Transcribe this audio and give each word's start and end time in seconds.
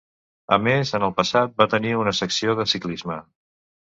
A 0.55 0.57
més, 0.67 0.93
en 0.99 1.03
el 1.09 1.13
passat 1.19 1.53
va 1.63 1.67
tenir 1.75 1.93
una 2.05 2.15
secció 2.23 2.57
de 2.61 2.67
ciclisme. 2.73 3.19